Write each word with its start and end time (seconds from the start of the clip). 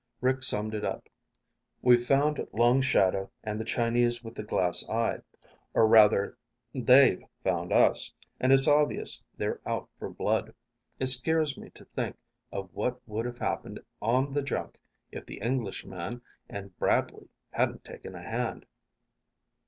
Rick 0.19 0.41
summed 0.41 0.73
it 0.73 0.83
up. 0.83 1.07
"We've 1.83 2.03
found 2.03 2.47
Long 2.53 2.81
Shadow 2.81 3.29
and 3.43 3.61
the 3.61 3.63
Chinese 3.63 4.23
with 4.23 4.33
the 4.33 4.41
glass 4.41 4.83
eye. 4.89 5.19
Or 5.75 5.85
rather 5.87 6.39
they've 6.73 7.23
found 7.43 7.71
us. 7.71 8.11
And 8.39 8.51
it's 8.51 8.67
obvious 8.67 9.23
they're 9.37 9.61
out 9.63 9.89
for 9.99 10.09
blood. 10.09 10.55
It 10.99 11.05
scares 11.05 11.55
me 11.55 11.69
to 11.75 11.85
think 11.85 12.15
of 12.51 12.73
what 12.73 12.99
would 13.07 13.27
have 13.27 13.37
happened 13.37 13.79
on 14.01 14.33
the 14.33 14.41
junk 14.41 14.79
if 15.11 15.27
the 15.27 15.37
Englishman 15.39 16.23
and 16.49 16.75
Bradley 16.79 17.27
hadn't 17.51 17.83
taken 17.85 18.15
a 18.15 18.23
hand." 18.23 18.65